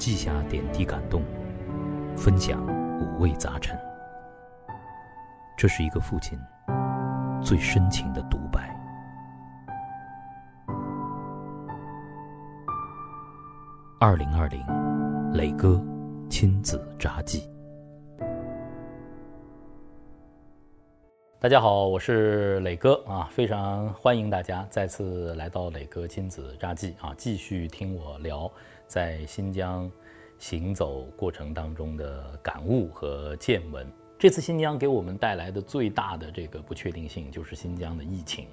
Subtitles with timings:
[0.00, 1.22] 记下点滴感动，
[2.16, 2.66] 分享
[2.98, 3.78] 五味杂陈。
[5.58, 6.38] 这是一个父亲
[7.42, 8.74] 最深情的独白。
[14.00, 14.64] 二零二零，
[15.34, 15.78] 磊哥
[16.30, 17.46] 亲子札记。
[21.42, 28.52] 大家好，我是磊哥啊，非常欢迎大家再次来到磊哥亲子札记啊，继续听我聊
[28.86, 29.90] 在新疆
[30.38, 33.90] 行走过程当中的感悟和见闻。
[34.18, 38.46] 这次新疆给我们带来的最大的这个不确定性，就是新疆的疫情。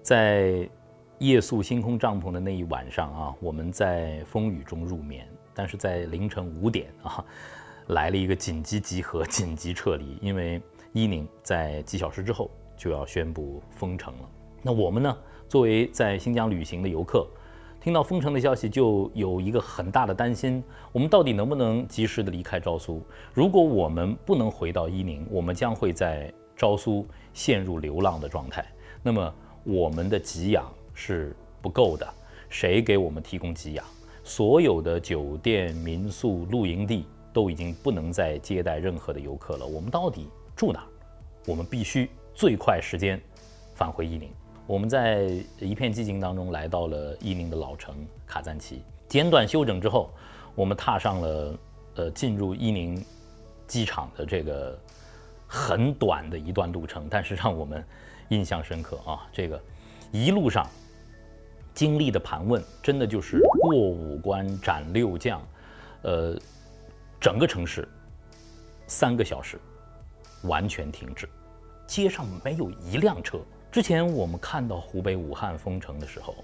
[0.00, 0.70] 在
[1.18, 7.24] 夜宿星空帐篷的那一晚上啊，我们在风雨中入眠，但是在凌晨五点啊，
[7.88, 10.62] 来了一个紧急集合、紧急撤离，因为。
[10.96, 14.28] 伊宁在几小时之后就要宣布封城了。
[14.62, 15.14] 那我们呢？
[15.46, 17.28] 作为在新疆旅行的游客，
[17.82, 23.02] 听到封城的消息，就有一个很大的担心：我们到底能不能及时的离开昭苏？
[23.34, 28.64] 如果我们不能回到伊宁，我们将会在昭苏陷入流浪的状态。
[29.02, 29.34] 那么
[29.64, 32.08] 我们的给养是不够的，
[32.48, 33.84] 谁给我们提供给养？
[34.24, 39.66] 所有的酒店、民宿、露营地都已经不能再接待任何的游客了。
[39.66, 40.26] 我们到底？
[40.56, 40.86] 住哪儿？
[41.46, 43.20] 我们必须最快时间
[43.74, 44.32] 返回伊宁。
[44.66, 47.94] 我们在一片寂静当中来到了伊宁的老城
[48.26, 48.82] 卡赞奇。
[49.06, 50.10] 简短休整之后，
[50.56, 51.58] 我们踏上了
[51.94, 53.04] 呃进入伊宁
[53.68, 54.76] 机场的这个
[55.46, 57.84] 很短的一段路程，但是让我们
[58.30, 59.28] 印象深刻啊！
[59.32, 59.62] 这个
[60.10, 60.68] 一路上
[61.72, 65.40] 经历的盘问，真的就是过五关斩六将，
[66.02, 66.36] 呃，
[67.20, 67.86] 整个城市
[68.88, 69.60] 三个小时。
[70.42, 71.28] 完全停止，
[71.86, 73.40] 街上没有一辆车。
[73.70, 76.34] 之前我们看到湖北武汉封城的时候，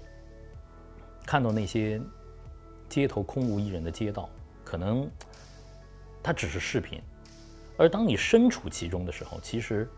[1.25, 1.99] 看到那些
[2.89, 4.29] 街头空无一人的街道，
[4.63, 5.09] 可能
[6.21, 7.01] 它只是视频，
[7.77, 9.89] 而当你身处其中的时候，其实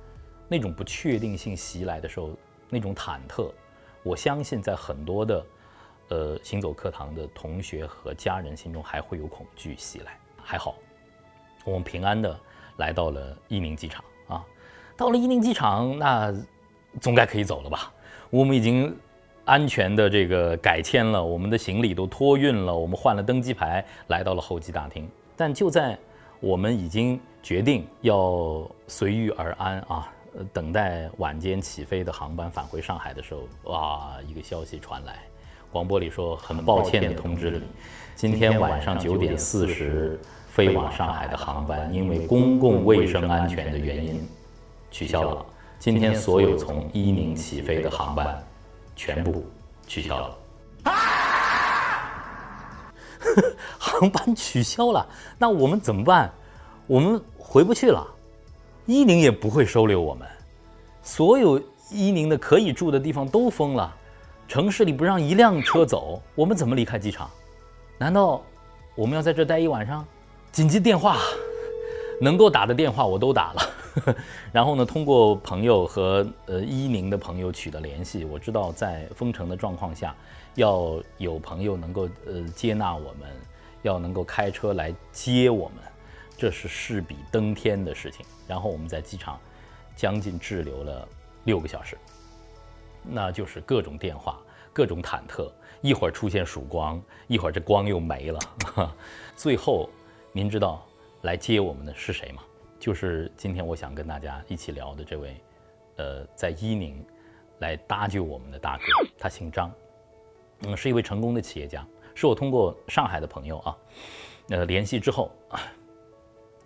[0.47, 2.37] 那种不确定性袭来的时候，
[2.69, 3.51] 那种忐忑，
[4.03, 5.45] 我相信在很多的
[6.09, 10.17] 呃行走课堂的同学和家人心中还会有恐惧袭来。
[10.41, 10.75] 还好，
[11.65, 12.39] 我们平安的。
[12.77, 14.45] 来到了伊宁机场啊，
[14.97, 16.33] 到了伊宁机场，那
[16.99, 17.91] 总该可以走了吧？
[18.29, 18.95] 我们已经
[19.45, 25.09] 安全的这个改签了，我们的行李都托运了，我们换了登机牌，来到了候机大厅。
[25.37, 25.97] 但就在
[26.39, 30.11] 我们已经决定要随遇而安啊，
[30.51, 35.19] 等待晚间起飞的航班返回上海的时候，哇，一个消息传来，
[35.71, 37.61] 广播里说很抱歉的通知你，
[38.15, 40.19] 今天晚上九点四十。
[40.55, 44.25] 飞往上海的航班因为公共卫生安全的原因
[44.89, 45.45] 取消了。
[45.77, 48.41] 今天所有从伊宁起飞的航班
[48.95, 49.45] 全部
[49.85, 50.37] 取消了。
[53.77, 55.05] 航班取消了，
[55.37, 56.31] 那我们怎么办？
[56.87, 58.07] 我们回不去了，
[58.85, 60.25] 伊宁也不会收留我们。
[61.03, 61.61] 所有
[61.91, 63.93] 伊宁的可以住的地方都封了，
[64.47, 67.29] 城市里不让一辆车走，我们怎么离开机场？
[67.97, 68.41] 难道
[68.95, 70.05] 我们要在这待一晚上？
[70.55, 71.17] 紧急电话，
[72.21, 74.15] 能够打的电话我都打了，
[74.53, 80.15] 然后呢，通过朋友和呃伊宁的朋友取得联系，我知道在封城的状况下，
[80.53, 83.29] 要有朋友能够呃接纳我们，
[83.81, 85.83] 要能够开车来接我们，
[86.37, 88.25] 这是势比登天的事情。
[88.47, 89.37] 然后我们在机场
[89.93, 91.05] 将近滞留了
[91.43, 91.97] 六个小时，
[93.03, 94.39] 那就是各种电话，
[94.71, 95.51] 各种忐忑，
[95.81, 98.39] 一会儿出现曙光，一会儿这光又没了，
[99.35, 99.89] 最后。
[100.35, 100.85] 您知道
[101.21, 102.43] 来接我们的是谁吗？
[102.77, 105.41] 就是今天我想跟大家一起聊的这位，
[105.95, 107.01] 呃，在伊宁
[107.59, 108.83] 来搭救我们的大哥，
[109.17, 109.71] 他姓张，
[110.63, 113.77] 嗯，是一位成功的企业家，是我通过上海的朋友啊，
[114.49, 115.31] 呃，联系之后，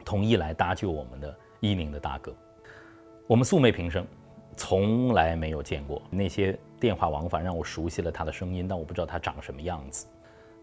[0.04, 2.34] 同意来搭救我们的伊宁的大哥。
[3.28, 4.04] 我们素昧平生，
[4.58, 10.08] 从来没有见过那些电话往返，让我熟悉了他的声音，但我不知道他长什么样子。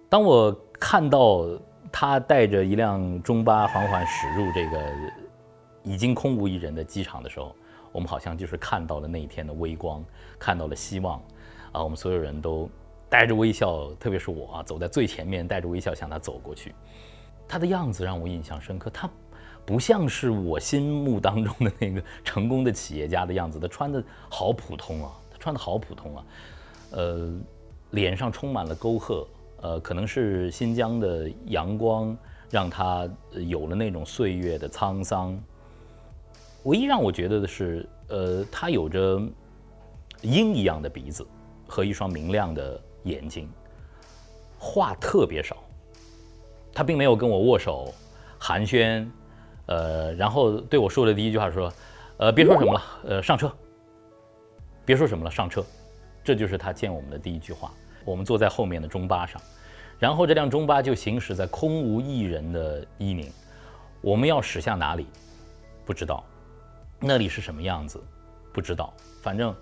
[0.09, 1.47] 当我看到。
[1.93, 4.93] 他带着一辆中巴缓缓驶入这个
[5.83, 7.55] 已经空无一人的机场的时候，
[7.93, 10.05] 我们好像就是看到了那一天的微光，
[10.39, 11.19] 看到了希望，
[11.73, 12.69] 啊，我们所有人都
[13.09, 16.75] 带着微笑，特别是我啊，走在最前面，带着微笑向他走过去。
[17.49, 19.09] 他的样子让我印象深刻，他
[19.65, 26.25] 不像是我心目当中的那个成功的企业家的样子，他穿的好普通啊，他穿的好普通啊，
[26.91, 27.33] 呃，
[27.91, 29.27] 脸上充满了沟壑。
[29.67, 32.17] 呃，可能是新疆的阳光
[32.49, 35.37] 让他有了那种岁月的沧桑。
[36.65, 39.21] 唯一让我觉得的是，呃，他有着
[40.23, 41.27] 鹰一样的鼻子
[41.67, 43.51] 和一双明亮的眼睛，
[44.57, 45.57] 话特别少，
[46.73, 47.93] 他并没有跟我握手
[48.39, 49.05] 寒暄，
[49.67, 51.73] 呃，然后对我说的第一句话说，
[52.19, 53.53] 呃，别说什么了，呃，上车。
[54.85, 55.65] 别说什么了，上车。
[56.23, 57.73] 这就是他见我们的第一句话。
[58.05, 59.43] 我们坐在后面的中巴上，
[59.99, 63.31] 然后这辆中巴就行驶在空无一人的伊宁。
[64.01, 65.07] 我们要驶向哪里？
[65.85, 66.25] 不知道。
[67.01, 68.03] 那里是什么样子？
[68.53, 68.93] 不知道。
[69.23, 69.55] 反正。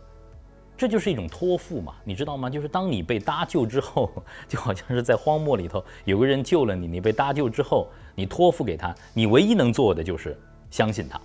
[0.77, 2.51] 这就是一种托付嘛，你知道吗？
[2.51, 4.11] 就是当你被搭救之后，
[4.49, 10.37] 就好像是在荒漠里头有个人救了你，你被搭救之后，你托付给他，你唯一能做的就是
[10.73, 11.19] 相信他。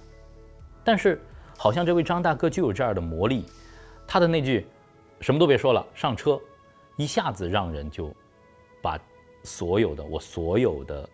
[0.84, 1.20] 但是
[1.58, 3.44] 好像这位张大哥就有这样的魔力，
[4.06, 4.68] 他的那句
[5.20, 6.40] “什么都别说了，上车”，
[6.96, 8.14] 一下子让人就
[8.81, 9.00] 把
[9.44, 11.10] 所有的我所有的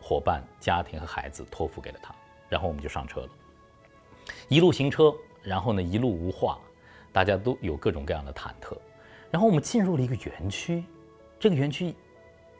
[0.00, 2.14] 伙伴、家庭和孩子托付给了他，
[2.48, 3.28] 然后我们就上车了，
[4.48, 6.58] 一路行车，然后呢一路无话。
[7.14, 8.74] 大家都有各种各样的忐忑，
[9.30, 10.82] 然后我们进入了一个园区，
[11.38, 11.94] 这个园区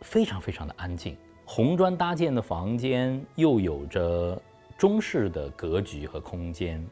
[0.02, 1.16] 非常非常的安静，
[1.46, 4.38] 红砖搭建的房间又有着
[4.76, 6.86] 中式的格局和空间，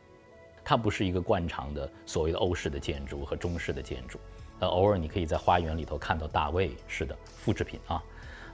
[0.65, 4.19] 它不是一个惯常的所谓的欧式的建筑和中式的建筑，
[4.61, 8.01] 呃，偶尔你可以在花园里头看到大卫式的复制品啊，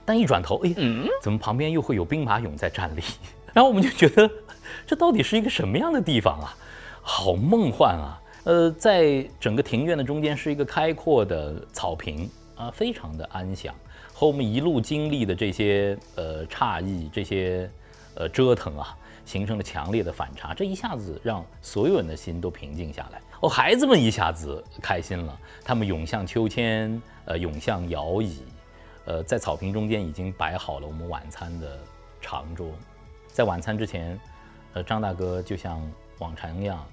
[0.03, 0.73] 但一转头，哎，
[1.21, 3.01] 怎么旁边又会有兵马俑在站立？
[3.53, 4.29] 然后我们就觉得
[4.87, 6.55] 这到底是一个什么样的地方啊？
[7.01, 8.21] 好梦幻啊！
[8.43, 13.73] 呃，在整个庭院的中间是一个开阔的草坪啊，非常的安详，
[14.13, 17.69] 和我们一路经历的这些呃诧异、这些
[18.15, 20.53] 呃折腾啊，形成了强烈的反差。
[20.53, 23.21] 这一下子让所有人的心都平静下来。
[23.41, 28.41] 哦，孩子们一下子开心了，他们涌向秋千，呃，涌向摇椅，
[29.05, 31.79] 呃，在草坪中间已经摆好了我们晚餐的
[32.21, 32.71] 长桌。
[33.27, 34.19] 在晚餐之前，
[34.73, 35.79] 呃，张大哥就像
[36.19, 36.83] 往常一样，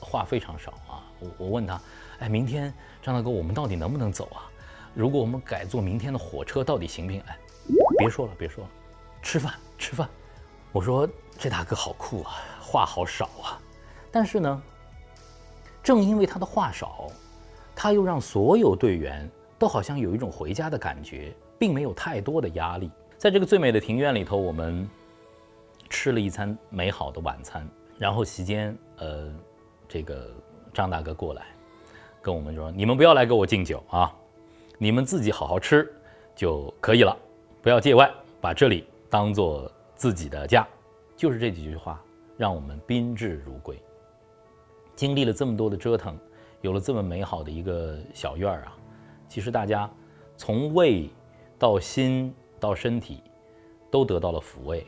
[0.00, 1.00] 话非常少啊。
[1.20, 1.80] 我我问他，
[2.18, 2.70] 哎，明天
[3.00, 4.50] 张大哥，我们到底能不能走啊？
[4.92, 7.22] 如果我们改坐明天的火车，到底行不行？
[7.22, 7.38] 哎，
[7.96, 8.70] 别说了，别说了，
[9.22, 10.06] 吃饭吃饭。
[10.70, 11.08] 我说
[11.38, 13.60] 这大哥好酷啊，话好少啊。
[14.10, 14.62] 但是呢，
[15.82, 17.08] 正因为他的话少，
[17.74, 19.28] 他又让所有队员
[19.58, 22.90] 都好像有一种回家的感觉，并没有太多的压力。
[23.18, 24.88] 在这个最美的庭院里头，我们
[25.88, 29.32] 吃了一餐美好的晚餐，然后席间，呃，
[29.88, 30.30] 这个。
[30.74, 31.44] 张大哥过来，
[32.20, 34.12] 跟我们说：“你们不要来给我敬酒啊，
[34.76, 35.88] 你们自己好好吃
[36.34, 37.16] 就可以了，
[37.62, 38.10] 不要界外，
[38.40, 40.66] 把这里当做自己的家。”
[41.16, 42.02] 就是这几句话，
[42.36, 43.80] 让我们宾至如归。
[44.96, 46.18] 经历了这么多的折腾，
[46.60, 48.76] 有了这么美好的一个小院儿啊，
[49.28, 49.90] 其实大家
[50.36, 51.10] 从胃
[51.58, 53.22] 到心到身体
[53.90, 54.86] 都得到了抚慰。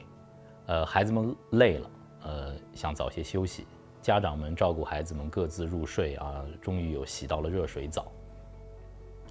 [0.66, 1.90] 呃，孩子们累了，
[2.24, 3.66] 呃，想早些休息。
[4.02, 8.06] 家长们照顾孩子们各自入睡啊，终于有洗到了热水澡。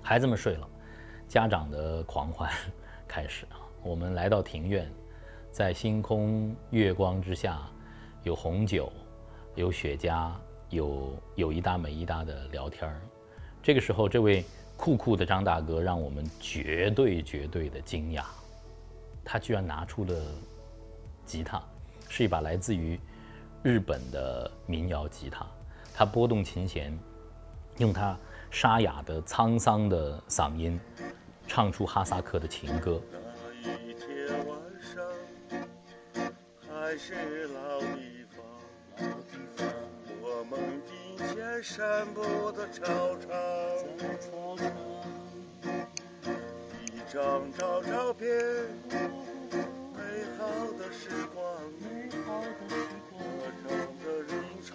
[0.01, 0.67] 孩子们睡了，
[1.27, 2.51] 家长的狂欢
[3.07, 3.59] 开始啊。
[3.81, 4.91] 我们来到庭院，
[5.55, 7.61] 在星空月光之下，
[8.23, 8.91] 有红酒，
[9.55, 10.33] 有雪茄，
[10.69, 12.99] 有有一搭没一搭的聊天儿。
[13.63, 14.43] 这个时候，这位
[14.75, 18.25] 酷酷的张大哥让我们绝对绝对的惊讶，
[19.23, 20.13] 他居然拿出了
[21.25, 21.63] 吉他，
[22.09, 22.99] 是一把来自于。
[23.63, 25.47] 日本的民谣吉他，
[25.93, 26.99] 他拨动琴弦，
[27.77, 28.19] 用他
[28.51, 30.77] 沙哑的沧桑的嗓音，
[31.47, 33.01] 唱出哈萨克的情歌。
[36.97, 38.37] 是老地方，
[40.21, 43.29] 我们并肩散步的操场，
[46.85, 48.25] 一张张照片，
[49.93, 49.99] 美
[50.37, 50.47] 好
[50.79, 51.43] 的时光。
[53.11, 53.19] 我
[53.61, 53.69] 唱
[54.03, 54.31] 的人
[54.63, 54.71] 生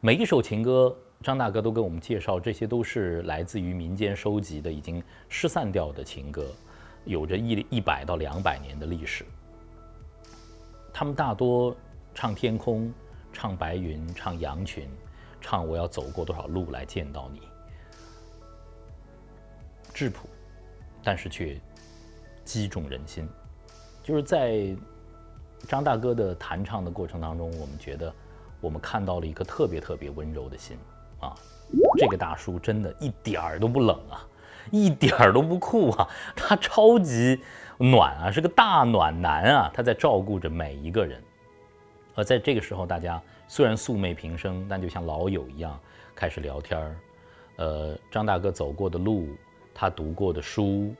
[0.00, 6.46] 每一首情歌，张大哥都跟我们介绍，这些都是来自于民间收集的已经失散掉的情歌，
[7.04, 9.24] 有着一一百到两百年的历史。
[10.92, 11.76] 他们大多
[12.14, 12.92] 唱天空，
[13.32, 14.88] 唱白云，唱羊群，
[15.40, 17.40] 唱我要走过多少路来见到你。
[19.92, 20.28] 质朴，
[21.02, 21.60] 但是却
[22.44, 23.28] 击中人心。
[24.04, 24.76] 就是在
[25.66, 28.14] 张大哥的弹唱的过程当中，我们觉得。
[28.60, 30.76] 我们看到了一颗特别特别温柔的心，
[31.20, 31.34] 啊，
[31.96, 34.26] 这个大叔真的一点儿都不冷啊，
[34.70, 37.40] 一点儿都不酷啊，他超级
[37.76, 41.22] 暖啊，是个大暖男啊，他在照顾着每一个人。
[42.14, 45.78] 而在这个时候，大家虽然素昧平生，但就像老友一样
[46.14, 46.96] 开始聊天儿。
[47.56, 49.28] 呃，张大哥走过的路，
[49.74, 50.94] 他读过的书，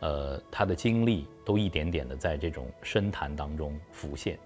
[0.00, 4.38] 呃，他的经历，都一点点的在这种深谈当中浮现。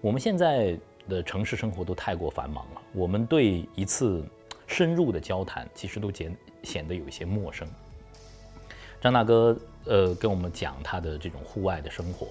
[0.00, 0.78] 我们现在。
[1.08, 4.22] 的城市生活都太过繁忙了，我们对一次
[4.70, 7.66] 深入的交谈，其实都显显得有一些陌生。
[9.00, 12.28] 张大哥，呃，跟我们讲他的这种户外的生活。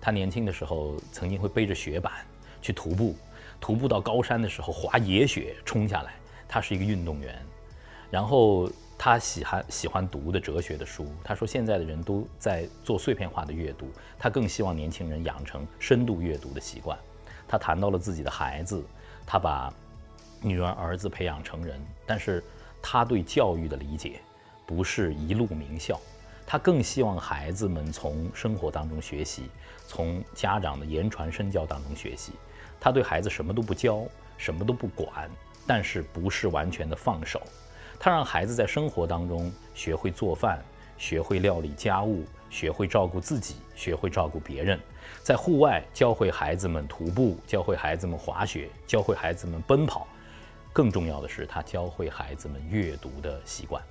[0.00, 2.12] 他年轻的时候曾经会背着雪板
[2.60, 3.14] 去徒步，
[3.60, 6.14] 徒步到高山的时候滑野雪冲下来。
[6.48, 7.40] 他是一个运动员，
[8.10, 11.06] 然后他喜欢喜欢读的哲学的书。
[11.22, 13.86] 他说现在的人都在做碎片化的阅读，
[14.18, 16.98] 他更希望年轻人养成深度阅读的习惯。
[17.46, 18.82] 他谈到了自己的孩子，
[19.24, 19.72] 他把
[20.40, 22.42] 女儿儿子培养成人，但是
[22.80, 24.20] 他对教育的理解。
[24.66, 25.98] 不是一路名校，
[26.46, 29.44] 他更希望孩子们从生活当中学习，
[29.86, 32.32] 从家长的言传身教当中学习。
[32.78, 34.04] 他对孩子什么都不教，
[34.36, 35.30] 什么都不管，
[35.66, 37.40] 但是不是完全的放手。
[37.98, 40.62] 他让孩子在生活当中学会做饭，
[40.98, 44.78] 学会料理家务，学会照顾自己，学会照顾别人。
[45.22, 50.06] 在户外教会孩子们徒步，教会孩子们滑雪，教会孩子们奔跑。
[50.78, 53.82] 更重要的是，他教会孩子们阅读的习惯。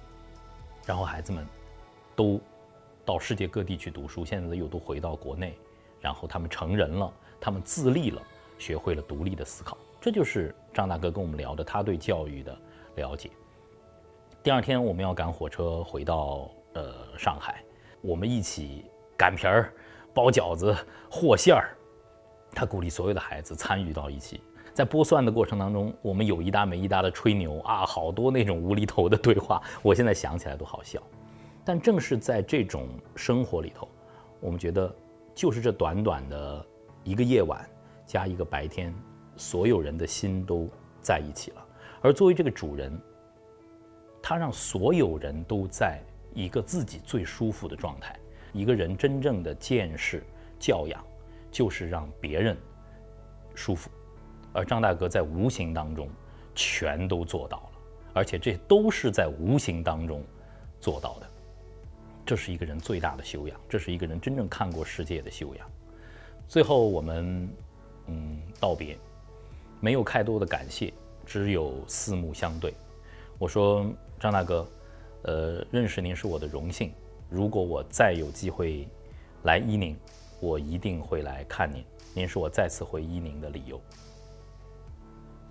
[0.85, 1.45] 然后孩子们，
[2.15, 2.39] 都
[3.03, 5.59] 到世界各地去读书，现在又都回到国内，
[5.99, 8.21] 然后他们成人了，他们自立了，
[8.57, 9.77] 学会了独立的思考。
[9.99, 12.57] 这就是张大哥跟我们聊的他对教育的
[12.95, 13.31] 了解。
[14.41, 17.61] 第二天我们要赶火车回到呃上海，
[17.99, 18.85] 我们一起
[19.17, 19.73] 擀皮儿、
[20.13, 20.73] 包饺子、
[21.11, 21.75] 和馅儿。
[22.53, 24.39] 他鼓励所有的孩子参与到一起。
[24.77, 31.01] 在剥蒜的过程当中，我们有一搭没一搭的吹牛啊，好多那种无厘头的对话，我现在想起来都好笑。
[31.65, 33.89] 但正是在这种生活里头，
[34.39, 34.95] 我们觉得
[35.33, 36.63] 就是这短短的
[37.03, 37.67] 一个夜晚
[38.05, 38.93] 加一个白天，
[39.35, 40.69] 所有人的心都
[41.01, 41.65] 在一起了。
[41.99, 42.95] 而作为这个主人，
[44.21, 45.99] 他让所有人都在
[46.35, 48.15] 一个自己最舒服的状态。
[48.53, 50.23] 一个人真正的见识
[50.59, 51.03] 教养，
[51.49, 52.55] 就是让别人
[53.55, 53.89] 舒服。
[54.57, 56.09] 而张大哥在无形当中
[56.55, 57.71] 全都做到了，
[58.13, 60.23] 而且这都是在无形当中
[60.81, 61.27] 做到的。
[62.25, 65.69] 这是一个人最大的修养，这是一个人真正看过世界的修养。
[66.47, 67.47] 最后我们
[68.07, 68.97] 嗯道别，
[69.79, 70.91] 没有太多的感谢，
[71.23, 72.73] 只有四目相对。
[73.37, 73.85] 我说
[74.19, 74.67] 张大哥，
[75.21, 76.91] 呃，认识您是我的荣幸。
[77.29, 78.87] 如果我再有机会
[79.43, 79.95] 来伊宁，
[80.39, 81.85] 我一定会来看您。
[82.15, 83.79] 您是我再次回伊宁的理由。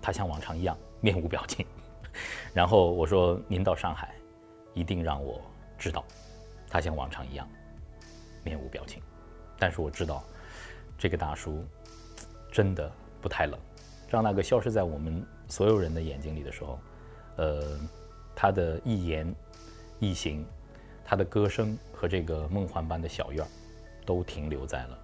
[0.07, 1.65] 他像往常一样面无表情，
[2.55, 4.15] 然后我说：“您到上海，
[4.73, 5.41] 一定让我
[5.77, 6.01] 知道。”
[6.71, 7.45] 他像往常一样
[8.41, 9.03] 面无表情，
[9.59, 10.23] 但是我知道
[10.97, 11.61] 这个大叔
[12.49, 12.89] 真的
[13.21, 13.59] 不太冷。
[14.07, 16.79] 张大哥消失在我们所有人的眼睛里的时候，
[17.35, 17.77] 呃，
[18.33, 19.35] 他的一言
[19.99, 20.45] 一行，
[21.03, 23.47] 他的歌声和这个梦幻般的小院儿，
[24.05, 24.97] 都停留在了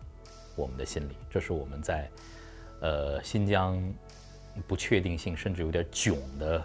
[0.55, 1.17] 我们的心里。
[1.29, 2.10] 这是我们在
[2.79, 3.83] 呃新疆。
[4.67, 6.63] 不确定性甚至有点囧的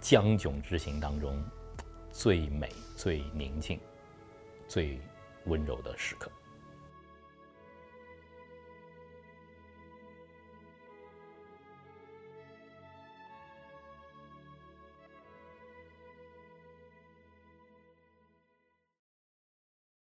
[0.00, 1.42] 将囧之行当中，
[2.10, 3.78] 最美、最宁静、
[4.66, 5.00] 最
[5.46, 6.30] 温柔的时刻。